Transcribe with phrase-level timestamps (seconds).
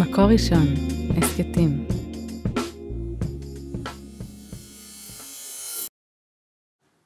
[0.00, 0.66] מקור ראשון,
[1.16, 1.86] הסכתים.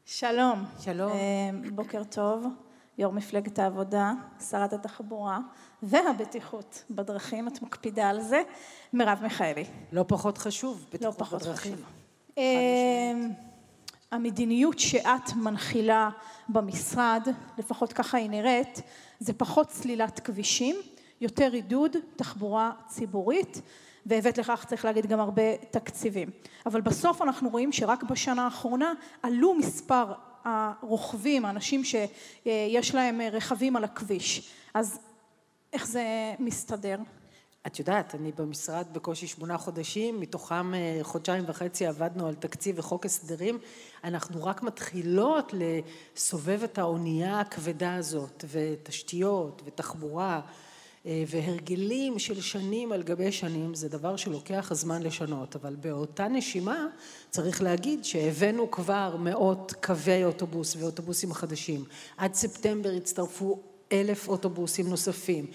[0.04, 0.64] שלום.
[0.80, 1.12] שלום.
[1.12, 2.46] אה, בוקר טוב,
[2.98, 4.12] יו"ר מפלגת העבודה,
[4.50, 5.38] שרת התחבורה
[5.82, 8.42] והבטיחות בדרכים, את מקפידה על זה,
[8.92, 9.64] מרב מיכאלי.
[9.92, 11.74] לא פחות חשוב, לא בטיחות פחות בדרכים.
[11.74, 11.86] חשוב.
[12.38, 13.12] אה,
[14.12, 16.10] המדיניות שאת מנחילה
[16.48, 18.82] במשרד, לפחות ככה היא נראית,
[19.20, 20.76] זה פחות סלילת כבישים,
[21.20, 23.60] יותר עידוד תחבורה ציבורית,
[24.06, 26.30] והבאת לכך, צריך להגיד, גם הרבה תקציבים.
[26.66, 28.92] אבל בסוף אנחנו רואים שרק בשנה האחרונה
[29.22, 30.12] עלו מספר
[30.44, 34.50] הרוכבים, האנשים שיש להם רכבים על הכביש.
[34.74, 34.98] אז
[35.72, 36.04] איך זה
[36.38, 36.98] מסתדר?
[37.66, 43.06] את יודעת, אני במשרד בקושי שמונה חודשים, מתוכם אה, חודשיים וחצי עבדנו על תקציב וחוק
[43.06, 43.58] הסדרים.
[44.04, 50.40] אנחנו רק מתחילות לסובב את האונייה הכבדה הזאת, ותשתיות, ותחבורה,
[51.06, 55.56] והרגלים של שנים על גבי שנים, זה דבר שלוקח זמן לשנות.
[55.56, 56.86] אבל באותה נשימה
[57.30, 61.84] צריך להגיד שהבאנו כבר מאות קווי אוטובוס ואוטובוסים חדשים.
[62.16, 63.58] עד ספטמבר הצטרפו
[63.92, 65.46] אלף אוטובוסים נוספים.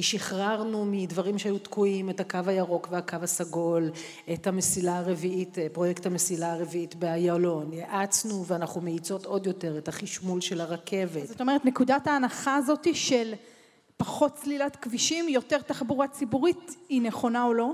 [0.00, 3.90] שחררנו מדברים שהיו תקועים את הקו הירוק והקו הסגול,
[4.32, 10.60] את המסילה הרביעית, פרויקט המסילה הרביעית באיילון, האצנו ואנחנו מאיצות עוד יותר את החשמול של
[10.60, 11.26] הרכבת.
[11.26, 13.34] זאת אומרת, נקודת ההנחה הזאת של
[13.98, 17.72] פחות סלילת כבישים, יותר תחבורה ציבורית, היא נכונה או לא?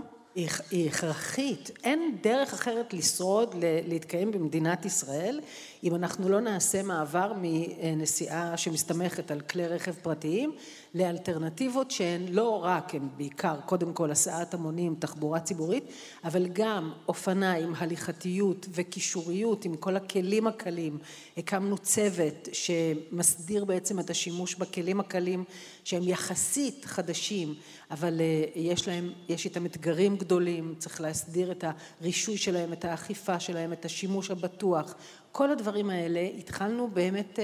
[0.71, 3.55] היא הכרחית, אין דרך אחרת לשרוד,
[3.89, 5.41] להתקיים במדינת ישראל
[5.85, 10.53] אם אנחנו לא נעשה מעבר מנסיעה שמסתמכת על כלי רכב פרטיים
[10.95, 15.85] לאלטרנטיבות שהן לא רק, הן בעיקר קודם כל הסעת המונים, תחבורה ציבורית,
[16.25, 20.99] אבל גם אופניים, הליכתיות וקישוריות עם כל הכלים הקלים.
[21.37, 25.45] הקמנו צוות שמסדיר בעצם את השימוש בכלים הקלים
[25.85, 27.55] שהם יחסית חדשים,
[27.91, 28.21] אבל
[28.55, 31.65] יש להם, יש איתם אתגרים גדולים, צריך להסדיר את
[32.01, 34.95] הרישוי שלהם, את האכיפה שלהם, את השימוש הבטוח.
[35.37, 37.39] כל הדברים האלה התחלנו באמת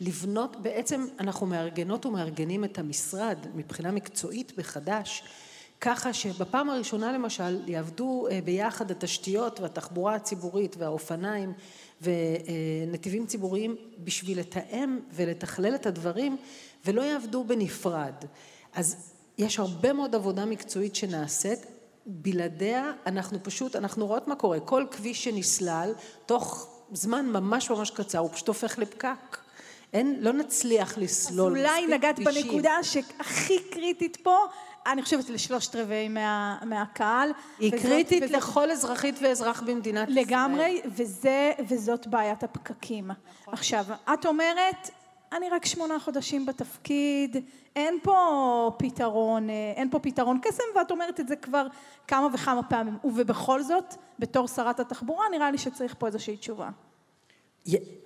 [0.00, 5.24] לבנות, בעצם אנחנו מארגנות ומארגנים את המשרד מבחינה מקצועית מחדש,
[5.80, 11.52] ככה שבפעם הראשונה למשל יעבדו ביחד התשתיות והתחבורה הציבורית והאופניים
[12.02, 16.36] ונתיבים ציבוריים בשביל לתאם ולתכלל את הדברים
[16.84, 18.14] ולא יעבדו בנפרד.
[18.74, 21.66] אז יש הרבה מאוד עבודה מקצועית שנעשית,
[22.06, 25.92] בלעדיה אנחנו פשוט, אנחנו רואות מה קורה, כל כביש שנסלל
[26.26, 29.38] תוך זמן ממש ממש קצר הוא פשוט הופך לפקק.
[29.92, 31.84] אין, לא נצליח לסלול מספיק כבישים.
[31.84, 34.36] אז אולי נגעת בנקודה שהכי קריטית פה,
[34.86, 37.30] אני חושבת לשלושת רבעי מה, מהקהל.
[37.58, 40.80] היא וזאת, קריטית וזאת, לכל אזרחית ואזרח במדינת לגמרי, ישראל.
[40.80, 43.10] לגמרי, וזה, וזאת בעיית הפקקים.
[43.10, 43.54] נכון.
[43.54, 44.90] עכשיו, את אומרת,
[45.36, 47.36] אני רק שמונה חודשים בתפקיד,
[47.76, 51.66] אין פה פתרון, אין פה פתרון קסם, ואת אומרת את זה כבר
[52.08, 52.98] כמה וכמה פעמים.
[53.04, 56.70] ובכל זאת, בתור שרת התחבורה, נראה לי שצריך פה איזושהי תשובה.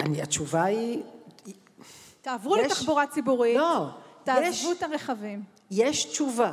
[0.01, 1.03] אני, התשובה היא...
[2.23, 2.67] תעברו יש...
[2.67, 3.89] לתחבורה ציבורית, לא,
[4.25, 4.79] תעזבו יש...
[4.79, 5.43] את הרכבים.
[5.71, 6.53] יש תשובה.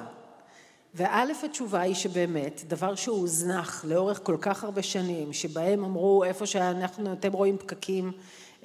[0.93, 7.13] וא' התשובה היא שבאמת, דבר שהוזנח לאורך כל כך הרבה שנים, שבהם אמרו איפה שאנחנו,
[7.13, 8.11] אתם רואים פקקים,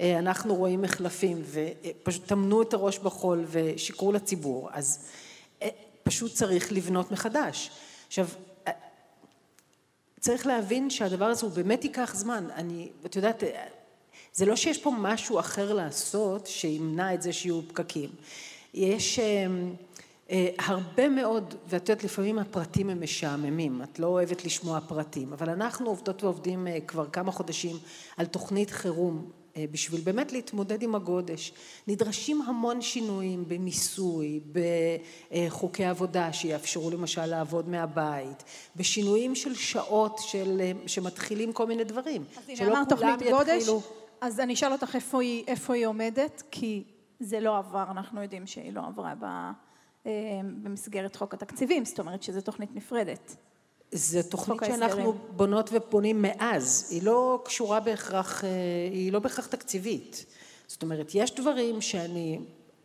[0.00, 5.08] אנחנו רואים מחלפים, ופשוט טמנו את הראש בחול ושיקרו לציבור, אז
[6.02, 7.70] פשוט צריך לבנות מחדש.
[8.06, 8.26] עכשיו,
[10.20, 12.46] צריך להבין שהדבר הזה הוא באמת ייקח זמן.
[12.54, 13.42] אני, את יודעת,
[14.34, 18.10] זה לא שיש פה משהו אחר לעשות שימנע את זה שיהיו פקקים.
[18.74, 19.20] יש
[20.58, 25.86] הרבה מאוד, ואת יודעת, לפעמים הפרטים הם משעממים, את לא אוהבת לשמוע פרטים, אבל אנחנו
[25.88, 27.76] עובדות ועובדים כבר כמה חודשים
[28.16, 29.30] על תוכנית חירום
[29.70, 31.52] בשביל באמת להתמודד עם הגודש.
[31.86, 38.44] נדרשים המון שינויים במיסוי, בחוקי עבודה שיאפשרו למשל לעבוד מהבית,
[38.76, 42.24] בשינויים של שעות של, שמתחילים כל מיני דברים.
[42.36, 43.68] אז הנה אמרת תוכנית גודש,
[44.20, 46.84] אז אני אשאל אותך איפה היא, איפה היא עומדת, כי
[47.20, 49.26] זה לא עבר, אנחנו יודעים שהיא לא עברה ב,
[50.62, 53.36] במסגרת חוק התקציבים, זאת אומרת שזו תוכנית נפרדת.
[53.92, 58.44] זו תוכנית שאנחנו בונות ובונים מאז, היא לא קשורה בהכרח,
[58.92, 60.26] היא לא בהכרח תקציבית.
[60.66, 62.38] זאת אומרת, יש דברים שאני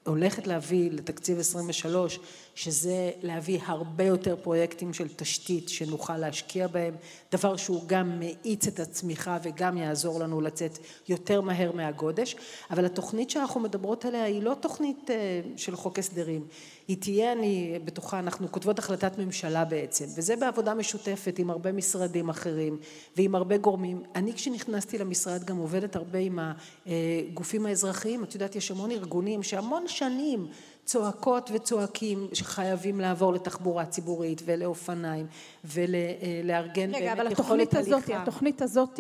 [0.05, 2.19] הולכת להביא לתקציב 23,
[2.55, 6.95] שזה להביא הרבה יותר פרויקטים של תשתית שנוכל להשקיע בהם,
[7.31, 10.77] דבר שהוא גם מאיץ את הצמיחה וגם יעזור לנו לצאת
[11.09, 12.35] יותר מהר מהגודש,
[12.71, 15.09] אבל התוכנית שאנחנו מדברות עליה היא לא תוכנית
[15.57, 16.45] של חוק הסדרים,
[16.88, 22.29] היא תהיה, אני בטוחה, אנחנו כותבות החלטת ממשלה בעצם, וזה בעבודה משותפת עם הרבה משרדים
[22.29, 22.77] אחרים
[23.17, 24.03] ועם הרבה גורמים.
[24.15, 26.39] אני כשנכנסתי למשרד גם עובדת הרבה עם
[26.85, 30.47] הגופים האזרחיים, את יודעת, יש המון ארגונים שהמון שנים
[30.85, 35.27] צועקות וצועקים שחייבים לעבור לתחבורה ציבורית ולאופניים
[35.65, 36.97] ולארגן באמת יכולת הליכה.
[36.97, 39.00] רגע, אבל התוכנית הזאת, התוכנית הזאת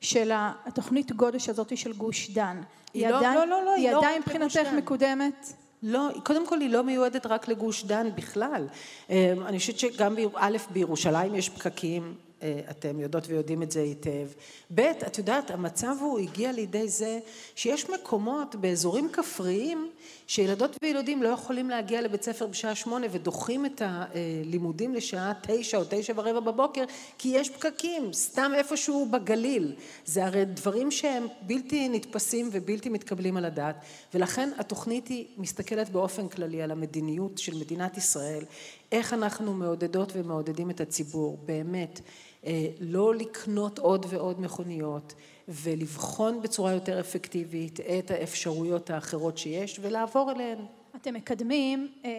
[0.00, 2.60] של התוכנית גודש הזאת של גוש דן,
[2.94, 5.52] היא, לא, עדיין, לא, לא, לא, היא, לא עדיין מבחינתך מקודמת?
[5.82, 8.68] לא, קודם כל היא לא מיועדת רק לגוש דן בכלל.
[9.10, 14.28] אה, אני חושבת שגם, א', בירושלים יש פקקים אה, אתם יודעות ויודעים את זה היטב.
[14.74, 17.18] ב', את יודעת, המצב הוא הגיע לידי זה
[17.54, 19.90] שיש מקומות באזורים כפריים
[20.30, 25.82] שילדות וילדים לא יכולים להגיע לבית ספר בשעה שמונה ודוחים את הלימודים לשעה תשע או
[25.90, 26.84] תשע ורבע בבוקר
[27.18, 29.74] כי יש פקקים, סתם איפשהו בגליל.
[30.04, 33.76] זה הרי דברים שהם בלתי נתפסים ובלתי מתקבלים על הדעת
[34.14, 38.44] ולכן התוכנית היא מסתכלת באופן כללי על המדיניות של מדינת ישראל,
[38.92, 42.00] איך אנחנו מעודדות ומעודדים את הציבור, באמת.
[42.46, 45.14] אה, לא לקנות עוד ועוד מכוניות
[45.48, 50.58] ולבחון בצורה יותר אפקטיבית את האפשרויות האחרות שיש ולעבור אליהן.
[50.96, 52.10] אתם מקדמים אה,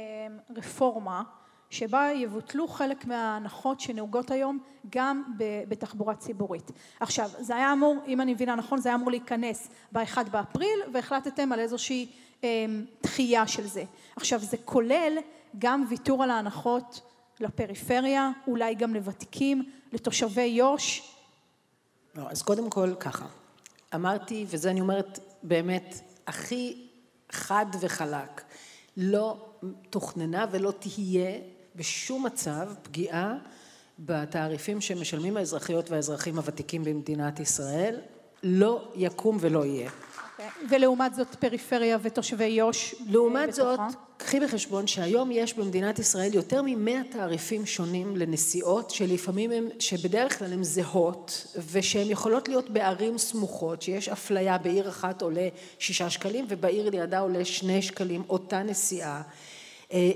[0.56, 1.24] רפורמה
[1.70, 4.60] שבה יבוטלו חלק מההנחות שנהוגות היום
[4.90, 5.24] גם
[5.68, 6.72] בתחבורה ציבורית.
[7.00, 11.52] עכשיו, זה היה אמור, אם אני מבינה נכון, זה היה אמור להיכנס ב-1 באפריל והחלטתם
[11.52, 12.12] על איזושהי
[12.44, 12.66] אה,
[13.04, 13.84] דחייה של זה.
[14.16, 15.18] עכשיו, זה כולל
[15.60, 17.02] גם ויתור על ההנחות
[17.42, 21.02] לפריפריה, אולי גם לוותיקים, לתושבי יו"ש?
[22.16, 23.26] לא, אז קודם כל ככה,
[23.96, 26.88] אמרתי, וזה אני אומרת באמת הכי
[27.32, 28.42] חד וחלק,
[28.98, 29.50] לא
[29.90, 31.40] תוכננה ולא תהיה
[31.76, 33.36] בשום מצב פגיעה
[34.00, 38.00] בתעריפים שמשלמים האזרחיות והאזרחים הוותיקים במדינת ישראל,
[38.44, 39.90] לא יקום ולא יהיה.
[40.70, 43.80] ולעומת זאת פריפריה ותושבי יו"ש אה, לעומת זאת,
[44.18, 50.54] קחי בחשבון שהיום יש במדינת ישראל יותר ממאה תעריפים שונים לנסיעות שלפעמים הם, שבדרך כלל
[50.54, 55.48] הן זהות ושהן יכולות להיות בערים סמוכות שיש אפליה בעיר אחת עולה
[55.80, 59.22] שישה שקלים ובעיר לידה עולה שני שקלים אותה נסיעה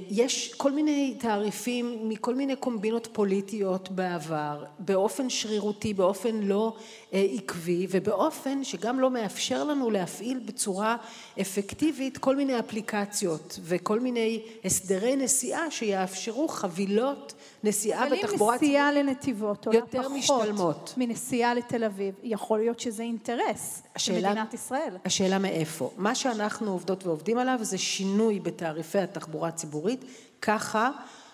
[0.10, 6.74] יש כל מיני תעריפים מכל מיני קומבינות פוליטיות בעבר, באופן שרירותי, באופן לא
[7.14, 10.96] אה, עקבי ובאופן שגם לא מאפשר לנו להפעיל בצורה
[11.42, 17.34] אפקטיבית כל מיני אפליקציות וכל מיני הסדרי נסיעה שיאפשרו חבילות
[17.66, 23.84] נסיעה בתחבורה ציבורית נסיעה לנתיבות עולה יותר משתלמות מנסיעה לתל אביב, יכול להיות שזה אינטרס
[23.98, 24.98] של מדינת ישראל.
[25.06, 25.92] השאלה מאיפה.
[25.98, 30.06] מה שאנחנו עובדות ועובדים עליו זה שינוי בתעריפי התחבורה הציבורית
[30.42, 30.92] ככה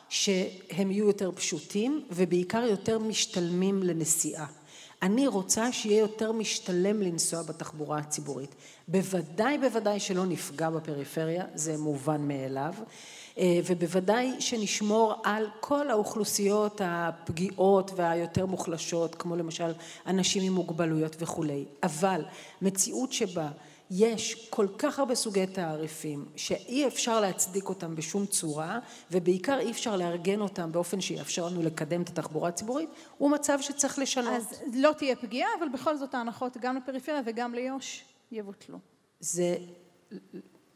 [0.10, 4.46] שהם יהיו יותר פשוטים ובעיקר יותר משתלמים לנסיעה.
[5.02, 8.56] אני רוצה שיהיה יותר משתלם לנסוע בתחבורה הציבורית.
[8.88, 12.74] בוודאי בוודאי שלא נפגע בפריפריה, זה מובן מאליו.
[13.38, 19.72] אה, ובוודאי שנשמור על כל האוכלוסיות הפגיעות והיותר מוחלשות כמו למשל
[20.08, 22.26] אנשים עם מוגבלויות וכולי אבל
[22.62, 23.50] מציאות שבה
[23.92, 28.80] יש כל כך הרבה סוגי תעריפים שאי אפשר להצדיק אותם בשום צורה
[29.12, 34.00] ובעיקר אי אפשר לארגן אותם באופן שיאפשר לנו לקדם את התחבורה הציבורית הוא מצב שצריך
[34.00, 34.34] לשנות.
[34.34, 38.78] אז לא תהיה פגיעה אבל בכל זאת ההנחות גם לפריפריה וגם ליו"ש יבוטלו.
[39.20, 39.58] זה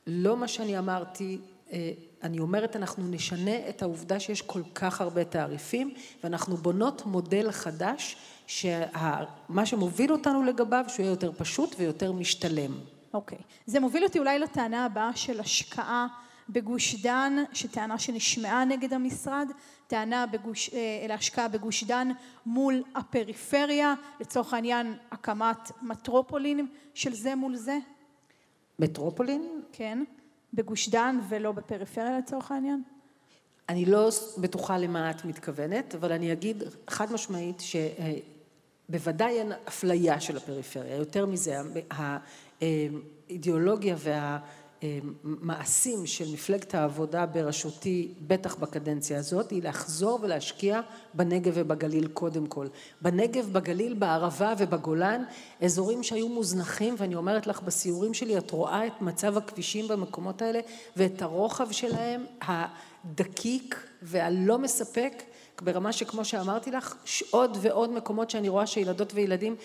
[0.08, 1.40] לא מה שאני אמרתי
[2.24, 8.16] אני אומרת אנחנו נשנה את העובדה שיש כל כך הרבה תעריפים ואנחנו בונות מודל חדש
[8.48, 12.80] שמה שמוביל אותנו לגביו שהוא יהיה יותר פשוט ויותר משתלם.
[13.14, 13.38] אוקיי.
[13.38, 13.42] Okay.
[13.66, 16.08] זה מוביל אותי אולי לטענה הבאה של השקעה
[16.50, 19.52] בגוש דן, שטענה שנשמעה נגד המשרד,
[19.88, 22.10] טענה בגוש, אה, להשקעה בגוש דן
[22.46, 27.78] מול הפריפריה, לצורך העניין הקמת מטרופולין של זה מול זה.
[28.80, 29.62] מטרופולין?
[29.72, 30.04] כן.
[30.56, 32.84] בגוש דן ולא בפריפריה לצורך העניין?
[33.70, 37.64] אני לא בטוחה למה את מתכוונת, אבל אני אגיד חד משמעית
[38.90, 41.58] שבוודאי אין אפליה של הפריפריה, יותר מזה,
[43.30, 44.40] האידיאולוגיה וה...
[45.24, 50.82] מעשים של מפלגת העבודה בראשותי, בטח בקדנציה הזאת, היא לחזור ולהשקיע
[51.14, 52.68] בנגב ובגליל קודם כל.
[53.02, 55.24] בנגב, בגליל, בערבה ובגולן,
[55.62, 60.60] אזורים שהיו מוזנחים, ואני אומרת לך, בסיורים שלי את רואה את מצב הכבישים במקומות האלה
[60.98, 65.24] ואת הרוחב שלהם, הדקיק והלא מספק,
[65.62, 66.96] ברמה שכמו שאמרתי לך,
[67.32, 69.56] עוד ועוד מקומות שאני רואה שילדות וילדים,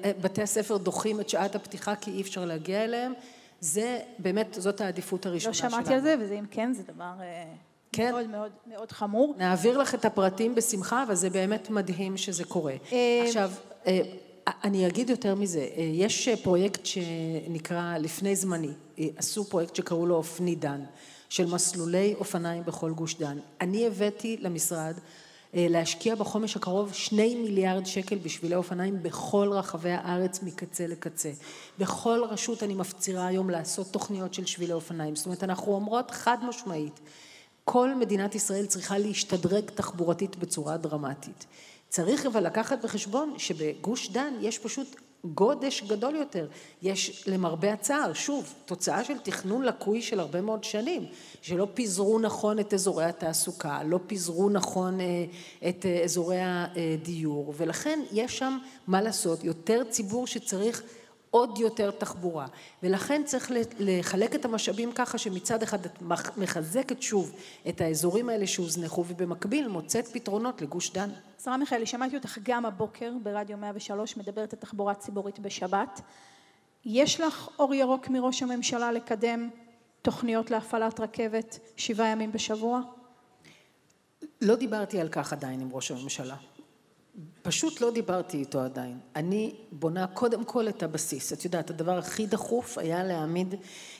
[0.00, 3.12] בתי הספר דוחים את שעת הפתיחה כי אי אפשר להגיע אליהם.
[3.60, 5.70] זה באמת, זאת העדיפות הראשונה שלנו.
[5.70, 7.44] לא שמעתי על זה, ואם כן, זה דבר אה,
[7.92, 8.12] כן.
[8.12, 9.34] מאוד מאוד מאוד חמור.
[9.38, 12.74] נעביר לך את הפרטים בשמחה, אבל זה באמת מדהים שזה קורה.
[12.92, 13.50] אה, עכשיו,
[13.86, 14.00] אה,
[14.64, 18.72] אני אגיד יותר מזה, יש פרויקט שנקרא לפני זמני,
[19.16, 20.84] עשו פרויקט שקראו לו אופני דן,
[21.28, 23.38] של מסלולי אופניים בכל גוש דן.
[23.60, 24.94] אני הבאתי למשרד
[25.58, 31.30] להשקיע בחומש הקרוב שני מיליארד שקל בשבילי אופניים בכל רחבי הארץ מקצה לקצה.
[31.78, 35.16] בכל רשות אני מפצירה היום לעשות תוכניות של שבילי אופניים.
[35.16, 37.00] זאת אומרת, אנחנו אומרות חד משמעית,
[37.64, 41.46] כל מדינת ישראל צריכה להשתדרג תחבורתית בצורה דרמטית.
[41.88, 44.96] צריך אבל לקחת בחשבון שבגוש דן יש פשוט
[45.34, 46.46] גודש גדול יותר.
[46.82, 51.06] יש למרבה הצער, שוב, תוצאה של תכנון לקוי של הרבה מאוד שנים,
[51.42, 55.24] שלא פיזרו נכון את אזורי התעסוקה, לא פיזרו נכון אה,
[55.68, 60.82] את אה, אזורי הדיור, ולכן יש שם מה לעשות, יותר ציבור שצריך
[61.36, 62.46] עוד יותר תחבורה,
[62.82, 66.02] ולכן צריך לחלק את המשאבים ככה שמצד אחד את
[66.36, 67.32] מחזקת שוב
[67.68, 71.10] את האזורים האלה שהוזנחו ובמקביל מוצאת פתרונות לגוש דן.
[71.44, 76.00] שרה מיכאלי, שמעתי אותך גם הבוקר ברדיו 103 מדברת על תחבורה ציבורית בשבת.
[76.84, 79.48] יש לך אור ירוק מראש הממשלה לקדם
[80.02, 82.80] תוכניות להפעלת רכבת שבעה ימים בשבוע?
[84.40, 86.36] לא דיברתי על כך עדיין עם ראש הממשלה.
[87.42, 88.98] פשוט לא דיברתי איתו עדיין.
[89.16, 91.32] אני בונה קודם כל את הבסיס.
[91.32, 93.54] את יודעת, הדבר הכי דחוף היה להעמיד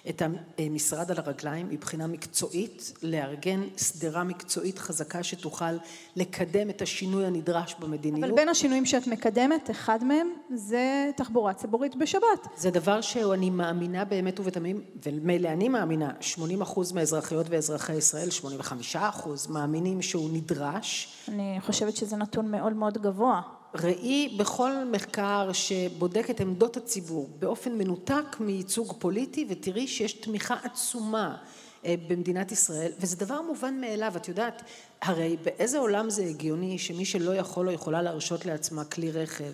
[0.08, 0.22] את
[0.58, 5.72] המשרד על הרגליים מבחינה מקצועית, לארגן שדרה מקצועית חזקה שתוכל
[6.16, 8.24] לקדם את השינוי הנדרש במדיניות.
[8.24, 12.46] אבל בין השינויים שאת מקדמת, אחד מהם זה תחבורה ציבורית בשבת.
[12.56, 18.96] זה דבר שאני מאמינה באמת ובתמים, ומילא אני מאמינה, 80 אחוז מהאזרחיות ואזרחי ישראל, 85
[18.96, 21.08] אחוז, מאמינים שהוא נדרש.
[21.28, 23.40] אני חושבת שזה נתון מאוד מאוד גבוה.
[23.74, 31.36] ראי בכל מחקר שבודק את עמדות הציבור באופן מנותק מייצוג פוליטי ותראי שיש תמיכה עצומה
[31.84, 34.62] אה, במדינת ישראל וזה דבר מובן מאליו את יודעת
[35.02, 39.52] הרי באיזה עולם זה הגיוני שמי שלא יכול או יכולה להרשות לעצמה כלי רכב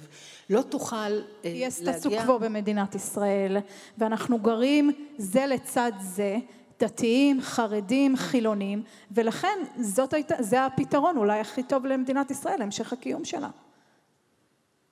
[0.50, 1.66] לא תוכל אה, להגיע...
[1.66, 3.56] יש סטטו קוו במדינת ישראל
[3.98, 6.36] ואנחנו גרים זה לצד זה
[6.84, 13.24] דתיים, חרדים, חילונים ולכן זאת הייתה, זה הפתרון אולי הכי טוב למדינת ישראל להמשך הקיום
[13.24, 13.48] שלה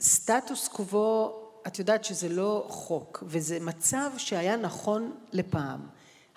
[0.01, 1.33] סטטוס קוו,
[1.67, 5.81] את יודעת שזה לא חוק, וזה מצב שהיה נכון לפעם.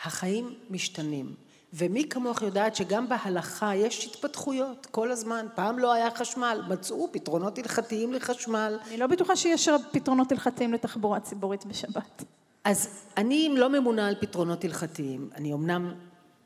[0.03, 1.35] החיים משתנים.
[1.73, 5.45] ומי כמוך יודעת שגם בהלכה יש התפתחויות כל הזמן.
[5.55, 8.79] פעם לא היה חשמל, מצאו פתרונות הלכתיים לחשמל.
[8.87, 12.23] אני לא בטוחה שיש פתרונות הלכתיים לתחבורה ציבורית בשבת.
[12.63, 15.29] אז אני לא ממונה על פתרונות הלכתיים.
[15.35, 15.93] אני אמנם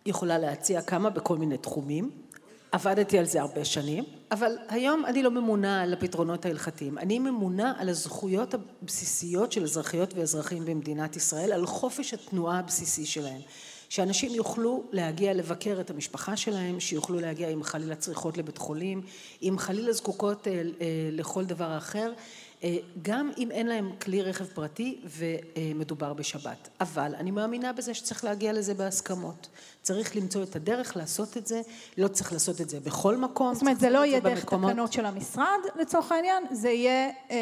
[0.05, 2.11] יכולה להציע כמה בכל מיני תחומים,
[2.71, 7.73] עבדתי על זה הרבה שנים, אבל היום אני לא ממונה על הפתרונות ההלכתיים, אני ממונה
[7.77, 13.41] על הזכויות הבסיסיות של אזרחיות ואזרחים במדינת ישראל, על חופש התנועה הבסיסי שלהם,
[13.89, 19.01] שאנשים יוכלו להגיע לבקר את המשפחה שלהם, שיוכלו להגיע אם חלילה צריכות לבית חולים,
[19.41, 20.61] אם חלילה זקוקות אה, אה,
[21.11, 22.11] לכל דבר אחר,
[23.01, 26.69] גם אם אין להם כלי רכב פרטי ומדובר בשבת.
[26.81, 29.49] אבל אני מאמינה בזה שצריך להגיע לזה בהסכמות.
[29.81, 31.61] צריך למצוא את הדרך לעשות את זה,
[31.97, 33.53] לא צריך לעשות את זה בכל מקום.
[33.53, 34.71] זאת אומרת, זה לא יהיה דרך במקומות...
[34.71, 37.37] תקנות של המשרד לצורך העניין, זה יהיה, אה,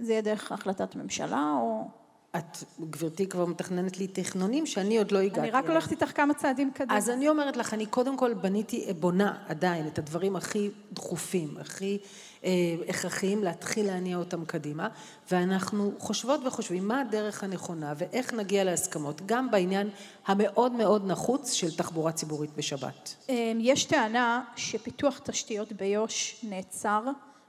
[0.00, 1.99] זה יהיה דרך החלטת ממשלה או...
[2.36, 5.40] את, גברתי, כבר מתכננת לי תכנונים שאני עוד לא הגעתי.
[5.40, 6.96] אני רק הולכת איתך כמה צעדים קדימה.
[6.96, 11.98] אז אני אומרת לך, אני קודם כל בניתי, בונה עדיין את הדברים הכי דחופים, הכי
[12.44, 12.50] אה,
[12.88, 14.88] הכרחיים להתחיל להניע אותם קדימה,
[15.30, 19.90] ואנחנו חושבות וחושבים מה הדרך הנכונה ואיך נגיע להסכמות, גם בעניין
[20.26, 23.14] המאוד מאוד נחוץ של תחבורה ציבורית בשבת.
[23.30, 27.02] אה, יש טענה שפיתוח תשתיות ביו"ש נעצר,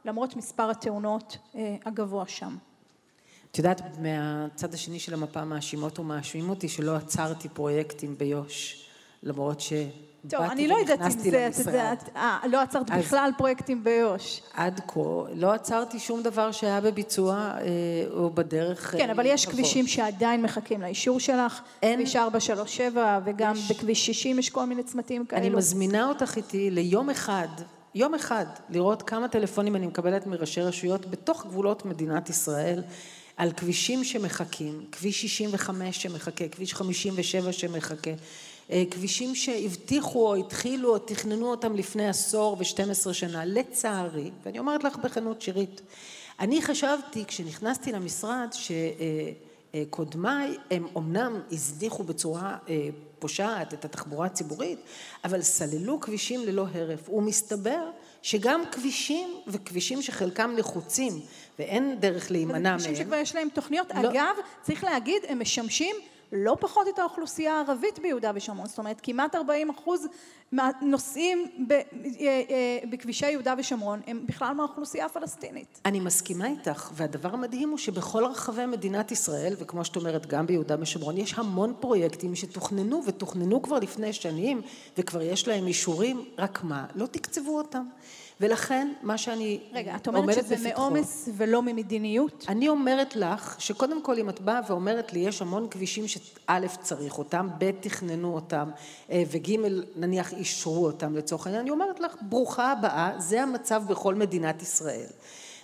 [0.06, 2.58] למרות מספר התאונות אה, הגבוה שם.
[3.52, 8.86] את יודעת, מהצד השני של המפה מאשימות ומאשימים אותי שלא עצרתי פרויקטים ביו"ש,
[9.24, 9.74] למרות ש...
[10.30, 14.42] טוב, אני לא יודעת אם זה, את יודעת, אה, לא עצרת בכלל פרויקטים ביו"ש.
[14.54, 15.00] עד כה,
[15.34, 17.64] לא עצרתי שום דבר שהיה בביצוע אה,
[18.14, 18.96] או בדרך...
[18.98, 24.66] כן, אבל יש כבישים שעדיין מחכים לאישור שלך, כביש 437 וגם בכביש 60 יש כל
[24.66, 25.42] מיני צמתים כאלו.
[25.42, 27.48] אני מזמינה אותך איתי ליום אחד,
[27.96, 32.84] יום אחד, לראות כמה טלפונים אני מקבלת מראשי רשויות בתוך גבולות מדינת ישראל.
[33.38, 38.12] על כבישים שמחכים, כביש 65 שמחכה, כביש 57 שמחכה,
[38.72, 44.84] אה, כבישים שהבטיחו או התחילו או תכננו אותם לפני עשור ו-12 שנה, לצערי, ואני אומרת
[44.84, 45.82] לך בכנות שירית,
[46.40, 48.48] אני חשבתי כשנכנסתי למשרד
[49.74, 52.90] שקודמיי הם אמנם הזניחו בצורה אה,
[53.22, 54.80] פושעת את התחבורה הציבורית,
[55.24, 57.90] אבל סללו כבישים ללא הרף, ומסתבר
[58.22, 61.22] שגם כבישים וכבישים שחלקם נחוצים
[61.60, 62.80] ואין דרך להימנע מהם.
[62.80, 64.10] כבישים שכבר יש להם תוכניות, לא...
[64.10, 65.96] אגב, צריך להגיד, הם משמשים
[66.32, 70.08] לא פחות את האוכלוסייה הערבית ביהודה ושומרון, זאת אומרת כמעט 40 אחוז
[70.52, 71.82] מהנוסעים אה,
[72.22, 75.82] אה, בכבישי יהודה ושומרון הם בכלל מהאוכלוסייה הפלסטינית.
[75.86, 80.76] אני מסכימה איתך, והדבר המדהים הוא שבכל רחבי מדינת ישראל, וכמו שאת אומרת גם ביהודה
[80.80, 84.62] ושומרון, יש המון פרויקטים שתוכננו ותוכננו כבר לפני שנים
[84.98, 86.86] וכבר יש להם אישורים, רק מה?
[86.96, 87.86] לא תקצבו אותם.
[88.42, 92.46] ולכן מה שאני רגע, את אומרת שזה מעומס ולא ממדיניות?
[92.48, 97.18] אני אומרת לך שקודם כל אם את באה ואומרת לי יש המון כבישים שא' צריך
[97.18, 98.70] אותם, ב' תכננו אותם
[99.12, 99.56] אה, וג'
[99.96, 105.10] נניח אישרו אותם לצורך העניין, אני אומרת לך ברוכה הבאה, זה המצב בכל מדינת ישראל.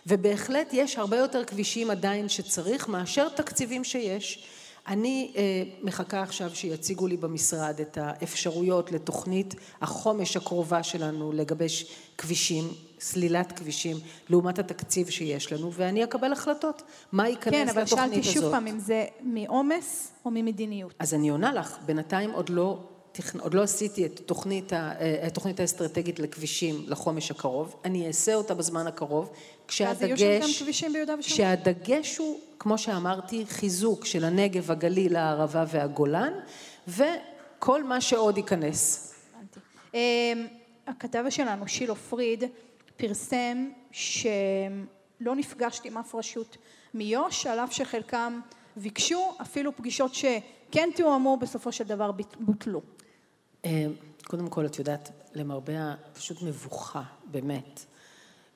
[0.08, 4.48] ובהחלט יש הרבה יותר כבישים עדיין שצריך מאשר תקציבים שיש.
[4.88, 11.86] אני אה, מחכה עכשיו שיציגו לי במשרד את האפשרויות לתוכנית החומש הקרובה שלנו לגבש
[12.18, 12.64] כבישים,
[13.00, 13.98] סלילת כבישים,
[14.30, 17.90] לעומת התקציב שיש לנו, ואני אקבל החלטות מה ייכנס לתוכנית הזאת.
[17.90, 20.94] כן, אבל שאלתי שוב פעם אם זה מעומס או ממדיניות.
[21.00, 22.80] אז אני עונה לך, בינתיים עוד לא
[23.40, 28.88] עוד לא עשיתי את תוכנית, אה, התוכנית האסטרטגית לכבישים לחומש הקרוב, אני אעשה אותה בזמן
[28.88, 29.30] הקרוב,
[29.68, 30.64] כשהדגש,
[31.20, 36.34] כשהדגש הוא, כמו שאמרתי, חיזוק של הנגב, הגליל, הערבה והגולן,
[36.88, 39.14] וכל מה שעוד ייכנס.
[39.94, 40.48] אמ,
[40.88, 42.44] הכתב שלנו, שילה פריד,
[42.98, 46.58] פרסם שלא נפגשתי עם אף רשות
[46.94, 48.40] מיו"ש, על אף שחלקם
[48.78, 52.82] ביקשו, אפילו פגישות שכן תואמו, בסופו של דבר בוטלו.
[53.66, 53.86] אה,
[54.24, 57.86] קודם כל, את יודעת, למרבה הפשוט מבוכה, באמת.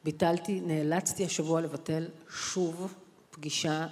[0.03, 2.93] ביטלתי, נאלצתי השבוע לבטל שוב
[3.31, 3.87] פגישה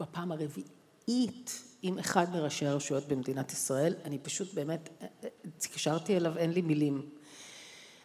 [0.00, 3.94] בפעם הרביעית עם אחד מראשי הרשויות במדינת ישראל.
[4.04, 7.08] אני פשוט באמת, אה, אה, התקשרתי אליו, אין לי מילים.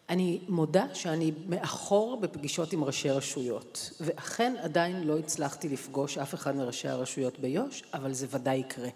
[0.10, 6.56] אני מודה שאני מאחור בפגישות עם ראשי רשויות, ואכן עדיין לא הצלחתי לפגוש אף אחד
[6.56, 8.90] מראשי הרשויות ביו"ש, אבל זה ודאי יקרה.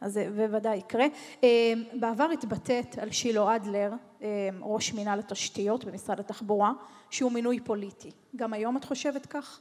[0.00, 1.06] אז זה בוודאי יקרה.
[1.44, 6.72] אה, בעבר התבטאת על שילה אדלר, אה, ראש מינהל התשתיות במשרד התחבורה,
[7.10, 8.10] שהוא מינוי פוליטי.
[8.36, 9.60] גם היום את חושבת כך?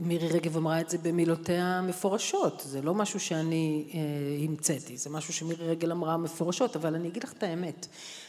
[0.00, 4.00] מירי רגב אמרה את זה במילותיה המפורשות, זה לא משהו שאני אה,
[4.44, 7.86] המצאתי, זה משהו שמירי רגב אמרה מפורשות, אבל אני אגיד לך את האמת,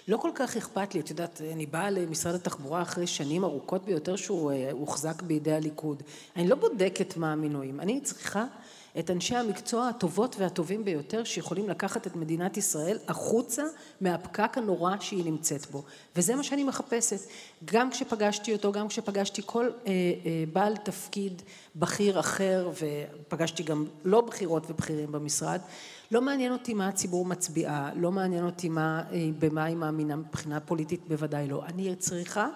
[0.07, 4.15] לא כל כך אכפת לי, את יודעת, אני באה למשרד התחבורה אחרי שנים ארוכות ביותר
[4.15, 6.03] שהוא אה, הוחזק בידי הליכוד,
[6.35, 8.45] אני לא בודקת מה המינויים, אני צריכה
[8.99, 13.63] את אנשי המקצוע הטובות והטובים ביותר שיכולים לקחת את מדינת ישראל החוצה
[14.01, 15.83] מהפקק הנורא שהיא נמצאת בו.
[16.15, 17.19] וזה מה שאני מחפשת.
[17.65, 21.41] גם כשפגשתי אותו גם כשפגשתי כל אה, אה, בעל תפקיד
[21.75, 25.61] בכיר אחר ופגשתי גם לא בכירות ובכירים במשרד
[26.11, 30.59] לא מעניין אותי מה הציבור מצביעה לא מעניין אותי מה, אה, במה היא מאמינה מבחינה
[30.59, 31.63] פוליטית בוודאי לא.
[31.65, 32.47] אני צריכה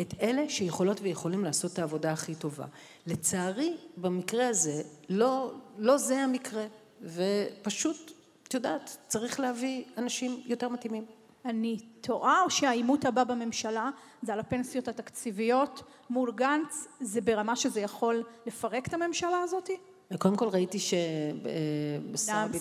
[0.00, 2.64] את אלה שיכולות ויכולים לעשות את העבודה הכי טובה.
[3.06, 6.64] לצערי, במקרה הזה, לא, לא זה המקרה,
[7.02, 8.12] ופשוט,
[8.48, 11.04] את יודעת, צריך להביא אנשים יותר מתאימים.
[11.44, 13.90] אני טועה, או שהעימות הבא בממשלה
[14.22, 19.70] זה על הפנסיות התקציביות מול גנץ, זה ברמה שזה יכול לפרק את הממשלה הזאת?
[20.18, 21.02] קודם כל ראיתי ששר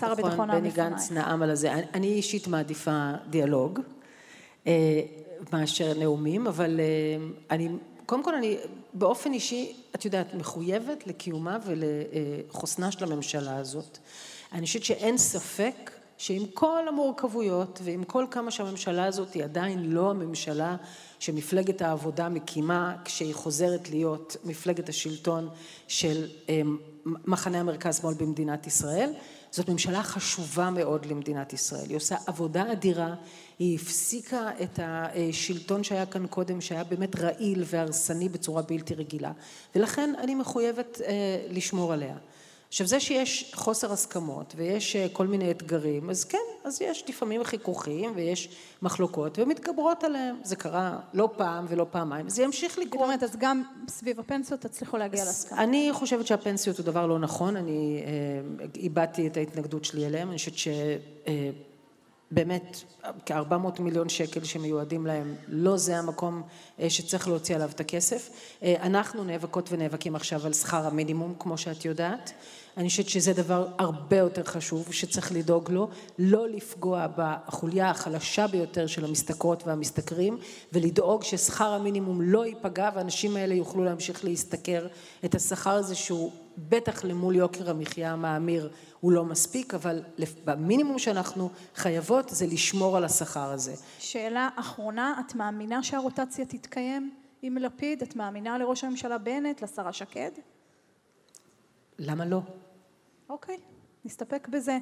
[0.02, 1.74] הביטחון בני גנץ נאם על זה.
[1.74, 3.80] אני אישית מעדיפה דיאלוג.
[5.42, 7.70] אה, מאשר נאומים, אבל אה, אני,
[8.06, 8.58] קודם כל אני
[8.94, 13.98] באופן אישי, את יודעת, מחויבת לקיומה ולחוסנה של הממשלה הזאת.
[14.52, 20.10] אני חושבת שאין ספק שעם כל המורכבויות ועם כל כמה שהממשלה הזאת היא עדיין לא
[20.10, 20.76] הממשלה
[21.20, 25.50] שמפלגת העבודה מקימה כשהיא חוזרת להיות מפלגת השלטון
[25.88, 26.62] של אה,
[27.06, 29.14] מחנה המרכז-שמאל במדינת ישראל,
[29.52, 33.16] זאת ממשלה חשובה מאוד למדינת ישראל, היא עושה עבודה אדירה,
[33.60, 39.32] היא הפסיקה את השלטון שהיה כאן קודם שהיה באמת רעיל והרסני בצורה בלתי רגילה.
[39.76, 42.16] ולכן אני מחויבת אה, לשמור עליה.
[42.72, 47.44] עכשיו זה שיש חוסר הסכמות ויש אה, כל מיני אתגרים אז כן אז יש לפעמים
[47.44, 48.50] חיכוכים ויש
[48.82, 53.00] מחלוקות ומתגברות עליהם זה קרה לא פעם ולא פעמיים זה ימשיך לקרות.
[53.00, 55.64] זאת אומרת אז גם סביב הפנסיות תצליחו להגיע להסכמה.
[55.64, 60.38] אני חושבת שהפנסיות הוא דבר לא נכון אני אה, איבדתי את ההתנגדות שלי אליהם אני
[60.38, 60.68] חושבת ש...
[62.32, 62.84] באמת
[63.26, 66.42] כ-400 מיליון שקל שמיועדים להם, לא זה המקום
[66.80, 68.30] אה, שצריך להוציא עליו את הכסף.
[68.64, 72.32] אה, אנחנו נאבקות ונאבקים עכשיו על שכר המינימום, כמו שאת יודעת.
[72.78, 75.90] אני חושבת שזה דבר הרבה יותר חשוב שצריך לדאוג לו,
[76.20, 80.38] לא לפגוע בחוליה החלשה ביותר של המשתכרות והמשתכרים
[80.74, 84.88] ולדאוג ששכר המינימום לא ייפגע והאנשים האלה יוכלו להמשיך להשתכר
[85.26, 88.70] את השכר הזה שהוא בטח למול יוקר המחיה המאמיר
[89.02, 90.04] הוא לא מספיק, אבל
[90.46, 93.74] במינימום שאנחנו חייבות זה לשמור על השכר הזה.
[94.00, 97.12] שאלה אחרונה, את מאמינה שהרוטציה תתקיים
[97.42, 98.02] עם לפיד?
[98.02, 100.32] את מאמינה לראש הממשלה בנט, לשרה שקד?
[102.00, 102.42] למה לא?
[103.30, 103.58] אוקיי,
[104.06, 104.78] נסתפק בזה.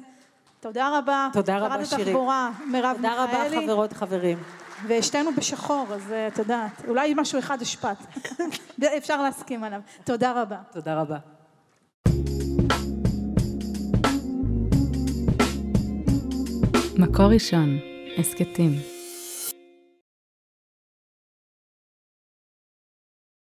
[0.60, 1.28] תודה רבה.
[1.32, 1.86] תודה רבה, שירי.
[1.86, 2.96] שרת התחבורה, מרב מיכאלי.
[2.96, 4.38] תודה רבה, חברות, חברים.
[4.86, 7.98] ושתינו בשחור, אז אה, את יודעת, אולי משהו אחד השפעת.
[8.98, 9.80] אפשר להסכים עליו.
[10.04, 10.58] תודה רבה.
[10.72, 11.18] תודה רבה.
[17.00, 17.78] מקור ראשון,
[18.18, 18.89] הסכתים.